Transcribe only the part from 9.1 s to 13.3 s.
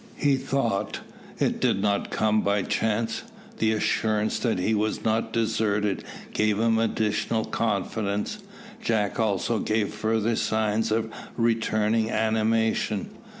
also gave further signs of returning animation.